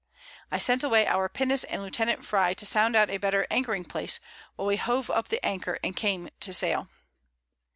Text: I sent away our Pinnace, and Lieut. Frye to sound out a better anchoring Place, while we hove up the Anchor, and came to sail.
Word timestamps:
I 0.51 0.57
sent 0.57 0.83
away 0.83 1.05
our 1.05 1.29
Pinnace, 1.29 1.63
and 1.63 1.83
Lieut. 1.83 2.25
Frye 2.25 2.55
to 2.55 2.65
sound 2.65 2.95
out 2.95 3.11
a 3.11 3.17
better 3.19 3.45
anchoring 3.51 3.85
Place, 3.85 4.19
while 4.55 4.67
we 4.67 4.75
hove 4.77 5.11
up 5.11 5.27
the 5.27 5.45
Anchor, 5.45 5.77
and 5.83 5.95
came 5.95 6.29
to 6.39 6.51
sail. 6.53 6.89